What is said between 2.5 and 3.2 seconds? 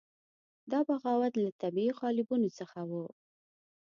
څخه وو.